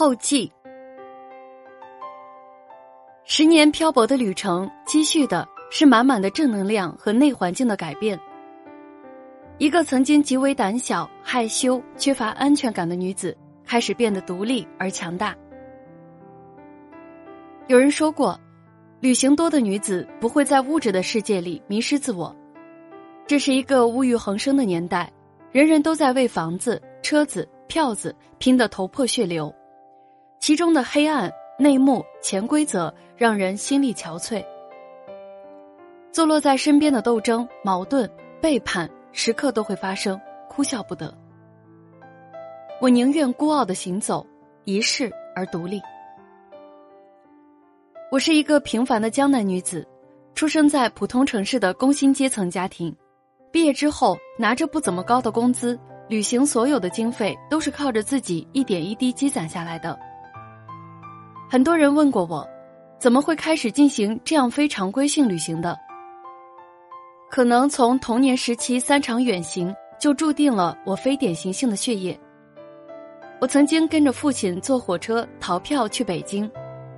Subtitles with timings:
[0.00, 0.50] 后记。
[3.22, 8.18] 十年漂泊的旅程，积蓄的是满满的正能量和内环境的改变。
[9.58, 15.36] 一个曾经极为胆小、害羞、缺乏安全感的女子，开始变得独立而强大。
[17.66, 18.40] 有人说过，
[19.00, 22.34] 旅行多的女子不会在物质的世界里迷失自我。
[23.26, 25.12] 这是一个物欲横生的年代，
[25.52, 29.54] 人人都在为房子、车子、票子拼得头破血流，
[30.40, 31.32] 其中的黑暗。
[31.58, 34.42] 内幕、潜规则让人心力憔悴，
[36.10, 41.14] 坐落在身边的斗争、矛盾、背叛，时刻都会发生，哭笑不得。
[42.80, 44.26] 我宁愿孤傲的行走，
[44.64, 45.82] 一世而独立。
[48.10, 49.86] 我是一个平凡的江南女子，
[50.34, 52.96] 出生在普通城市的工薪阶层家庭，
[53.52, 55.78] 毕业之后拿着不怎么高的工资，
[56.08, 60.00] 旅行所有的经费都是靠着自己一点一滴积攒下来的。
[61.52, 62.48] 很多人问过我，
[62.96, 65.76] 怎么会开始进行这样非常规性旅行的？
[67.28, 72.16] 可能从童年时期三场远行就注定了我非典型性的血液。
[73.40, 76.48] 我曾经跟着父亲坐火车逃票去北京，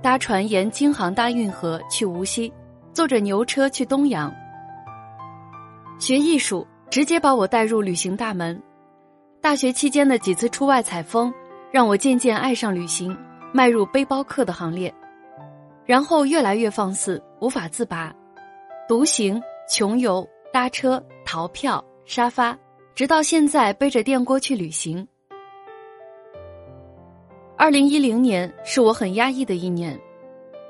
[0.00, 2.52] 搭船沿京杭大运河去无锡，
[2.92, 4.32] 坐着牛车去东阳。
[5.98, 8.62] 学艺术直接把我带入旅行大门。
[9.40, 11.34] 大学期间的几次出外采风，
[11.72, 13.16] 让我渐渐爱上旅行。
[13.56, 14.94] 迈入背包客的行列，
[15.86, 18.14] 然后越来越放肆，无法自拔，
[18.86, 22.54] 独行、穷游、搭车、逃票、沙发，
[22.94, 25.08] 直到现在背着电锅去旅行。
[27.56, 29.98] 二零一零年是我很压抑的一年，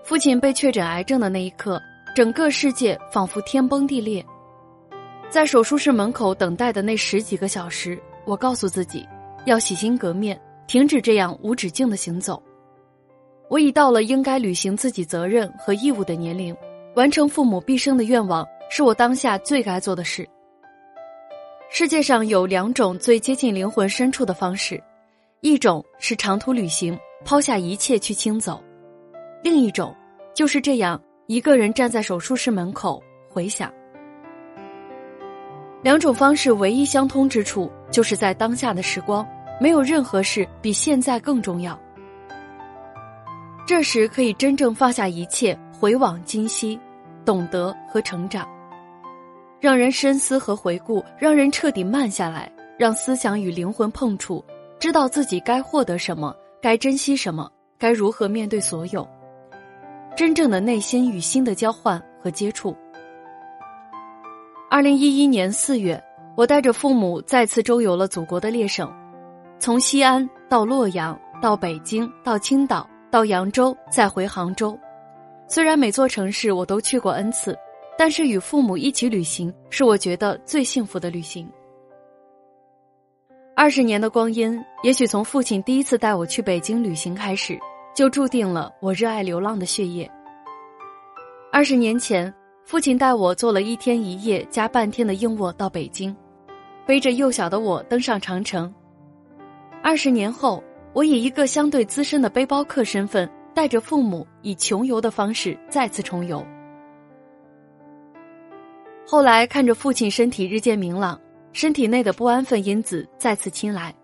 [0.04, 1.82] 父亲被确诊癌症的那一刻，
[2.14, 4.24] 整个世界仿佛天崩地裂。
[5.28, 9.04] 在手术室门口等待的那十几个小时，我告诉自己，
[9.44, 12.40] 要洗心革面，停止这样无止境的行走。
[13.48, 16.56] 我已到了应该履行自己责任和义务的年龄，
[16.94, 20.28] 完成父母毕生的愿望是我当下最该做的事。
[21.68, 24.82] 世界上有两种最接近灵魂深处的方式，
[25.40, 28.60] 一种是长途旅行，抛下一切去轻走；
[29.42, 29.94] 另一种
[30.34, 33.72] 就是这样一个人站在手术室门口回想。
[35.82, 39.24] 两种方式唯一相通之处，就是在当下的时光，
[39.60, 41.78] 没有任何事比现在更重要。
[43.66, 46.78] 这时可以真正放下一切，回望今昔，
[47.24, 48.48] 懂得和成长，
[49.58, 54.44] 让人深思和回顾，让人彻底慢下来，让思想与灵魂碰触，
[54.78, 56.32] 知道自己该获得什么，
[56.62, 59.06] 该珍惜什么，该如何面对所有，
[60.16, 62.76] 真正的内心与心的交换和接触。
[64.70, 66.00] 二零一一年四月，
[66.36, 68.88] 我带着父母再次周游了祖国的列省，
[69.58, 72.88] 从西安到洛阳，到北京，到青岛。
[73.16, 74.78] 到扬州，再回杭州。
[75.48, 77.58] 虽然每座城市我都去过 n 次，
[77.96, 81.48] 但是与父母一起旅行是我觉得最幸福的旅行。
[83.54, 87.58] 二十年的光阴，也许从父亲第一次带我去北京旅行开始，
[87.94, 90.06] 就注定了我热爱流浪的血液。
[91.50, 92.30] 二十年前，
[92.66, 96.14] 父亲带我坐了一天一夜加半天的硬卧到北京，
[96.84, 98.70] 背着幼小的我登上长城。
[99.82, 100.62] 二十年后。
[100.96, 106.42] 我以一个相对资深的背包客身份，带着父母以穷游的方式再次重游。
[109.06, 111.20] 后来看着父亲身体日渐明朗，
[111.52, 113.94] 身体内的不安分因子再次侵来，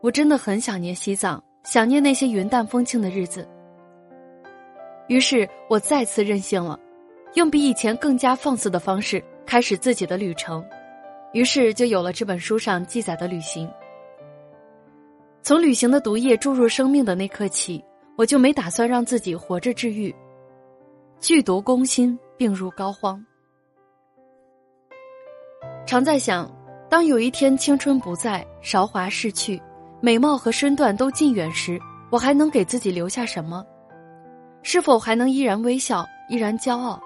[0.00, 3.44] 我真的很想念西藏，想念那些云淡风轻的日子。
[5.08, 6.78] 于是我再次任性了，
[7.34, 10.64] 用比以前更加放肆的方式开始自己的旅程，
[11.32, 13.68] 于是就有了这本书上记载的旅行。
[15.44, 17.84] 从旅行的毒液注入生命的那刻起，
[18.16, 20.12] 我就没打算让自己活着治愈。
[21.20, 23.22] 剧毒攻心，病入膏肓。
[25.84, 26.50] 常在想，
[26.88, 29.60] 当有一天青春不在，韶华逝去，
[30.00, 31.78] 美貌和身段都尽远时，
[32.10, 33.62] 我还能给自己留下什么？
[34.62, 36.98] 是否还能依然微笑，依然骄傲？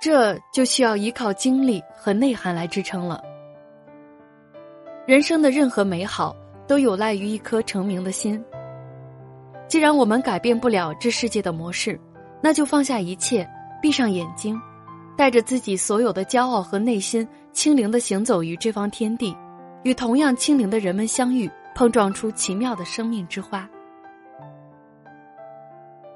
[0.00, 3.22] 这就需要依靠经历和内涵来支撑了。
[5.06, 6.34] 人生的任何美好。
[6.66, 8.42] 都有赖于一颗澄明的心。
[9.66, 11.98] 既然我们改变不了这世界的模式，
[12.42, 13.48] 那就放下一切，
[13.80, 14.60] 闭上眼睛，
[15.16, 19.34] 带着自己所有的骄傲和内心，轻灵的行走于这方天地，
[19.82, 23.68] 与同样轻灵的人们相遇，碰撞出奇妙的生命之花。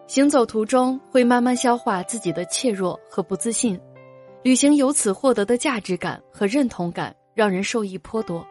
[0.06, 3.78] 行走途中会慢慢消化自己的怯弱和不自信，
[4.42, 8.46] 旅行由此获得的价值感和认同感，让人受益颇多。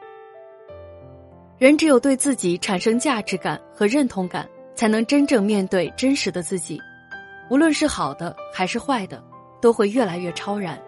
[1.57, 6.79] 人只有对自己产生价值感和认同感，才能真正面对真实的自己。
[7.49, 9.23] 无论是好的还是坏的，
[9.59, 10.79] 都会越来越超然。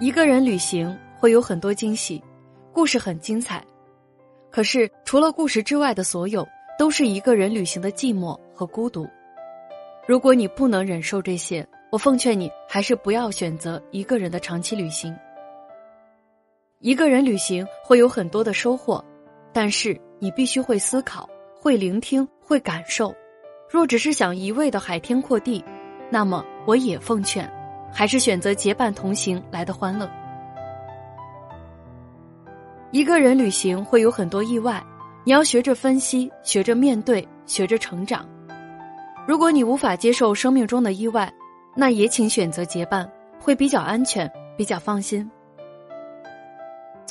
[0.00, 2.20] 一个人旅行会有很多惊喜，
[2.72, 3.64] 故事很精彩。
[4.50, 6.44] 可是，除了故事之外的所有，
[6.76, 9.08] 都是一个人旅行的寂寞和孤独。
[10.04, 15.16] 如果你不能忍受这些，我奉劝你还是不要选择一个人的长期旅行。
[16.82, 19.02] 一个人旅行会有很多的收获，
[19.52, 23.14] 但是你必须会思考、会聆听、会感受。
[23.70, 25.64] 若只是想一味的海天阔地，
[26.10, 27.48] 那么我也奉劝，
[27.92, 30.10] 还是选择结伴同行来的欢乐。
[32.90, 34.84] 一个人旅行会有很多意外，
[35.22, 38.28] 你要学着分析，学着面对，学着成长。
[39.24, 41.32] 如果你无法接受生命中的意外，
[41.76, 43.08] 那也请选择结伴，
[43.38, 45.30] 会比较安全，比较放心。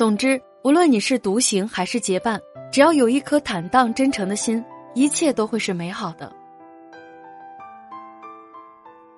[0.01, 4.65] 总之，无论你是独行还是结伴，只要有一颗坦荡真诚的心，
[4.95, 6.33] 一切都会是美好的。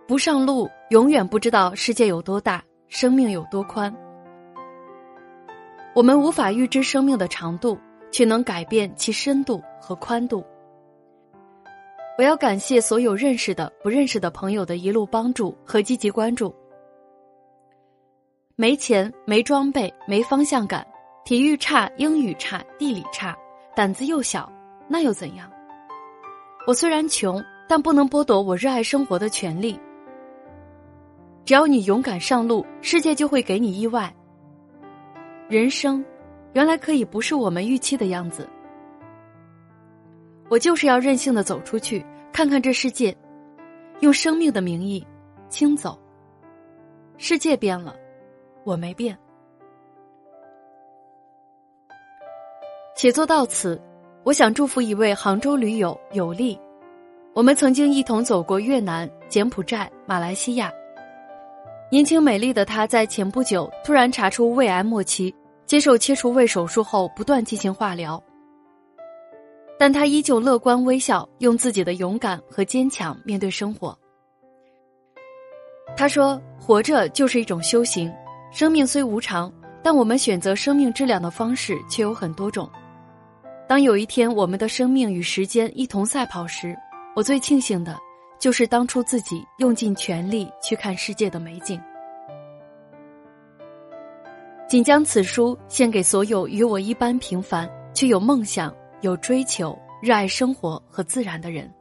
[0.05, 3.95] 不上路，永远不知道世界有多大，生命有多宽。
[5.95, 7.79] 我们无法预知生命的长度，
[8.11, 10.43] 却能改变其深度和宽度。
[12.17, 16.53] 我要感谢所有认识的、不认识的朋友的一路帮助和积极关注。
[18.55, 20.85] 没钱、没装备、没方向感，
[21.25, 23.35] 体育差、英语差、地理差，
[23.75, 24.47] 胆子又小，
[24.87, 25.51] 那又怎样？
[26.67, 29.79] 我虽然穷，但不能剥夺我热爱生活的权利。
[31.43, 34.13] 只要你勇敢上路，世界就会给你意外。
[35.49, 36.05] 人生，
[36.53, 38.47] 原来可以不是我们预期的样子。
[40.47, 43.17] 我就是要任性的走出去，看看这世界，
[44.01, 45.03] 用生命的名义，
[45.49, 45.99] 轻走。
[47.17, 47.95] 世界变了，
[48.63, 49.17] 我没变。
[52.95, 53.81] 写作到此，
[54.23, 56.59] 我想祝福一位杭州驴友有利。
[57.33, 60.71] 我们曾经一同走过越南、柬埔寨、马来西亚。
[61.91, 65.33] 年轻美丽的她，在前不久突然查出胃癌末期。
[65.65, 68.21] 接受切除胃手术后，不断进行化疗，
[69.79, 73.97] 但他依旧乐观微笑，用自己的勇敢和坚强面对生活。
[75.95, 78.13] 他说：“活着就是一种修行，
[78.53, 79.51] 生命虽无常，
[79.81, 82.69] 但我们选择生命质量的方式却有很多种。
[83.67, 86.77] 当有一天我们的生命与时间一同赛跑时，
[87.15, 87.97] 我最庆幸的，
[88.39, 91.81] 就是当初自己用尽全力去看世界的美景。”
[94.69, 98.71] 仅将此书献给所有与我一般平凡却有梦想、
[99.01, 101.73] 有追求、热爱生活和自然的人。